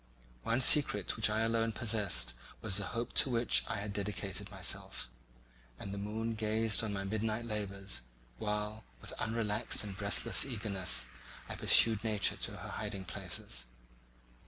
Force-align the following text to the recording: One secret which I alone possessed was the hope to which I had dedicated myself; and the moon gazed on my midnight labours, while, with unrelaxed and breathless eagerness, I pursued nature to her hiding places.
One 0.41 0.61
secret 0.61 1.15
which 1.15 1.29
I 1.29 1.41
alone 1.41 1.73
possessed 1.73 2.33
was 2.59 2.77
the 2.77 2.85
hope 2.97 3.13
to 3.13 3.29
which 3.29 3.63
I 3.67 3.75
had 3.77 3.93
dedicated 3.93 4.49
myself; 4.49 5.11
and 5.77 5.93
the 5.93 5.99
moon 5.99 6.33
gazed 6.33 6.83
on 6.83 6.91
my 6.91 7.03
midnight 7.03 7.45
labours, 7.45 8.01
while, 8.39 8.83
with 8.99 9.11
unrelaxed 9.19 9.83
and 9.83 9.95
breathless 9.95 10.43
eagerness, 10.43 11.05
I 11.47 11.53
pursued 11.55 12.03
nature 12.03 12.37
to 12.37 12.57
her 12.57 12.69
hiding 12.69 13.05
places. 13.05 13.65